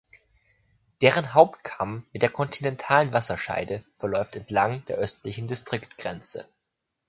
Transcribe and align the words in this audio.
Deren 1.03 1.35
Hauptkamm 1.35 2.07
mit 2.11 2.23
der 2.23 2.31
kontinentalen 2.31 3.13
Wasserscheide 3.13 3.83
verläuft 3.99 4.35
entlang 4.35 4.83
der 4.85 4.97
östlichen 4.97 5.45
Distriktgrenze. 5.47 6.49